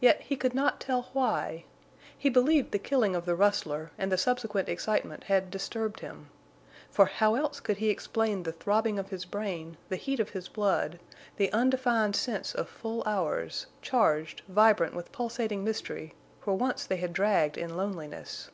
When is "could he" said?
7.60-7.88